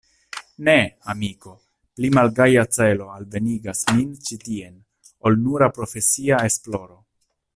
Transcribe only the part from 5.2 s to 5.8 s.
ol nura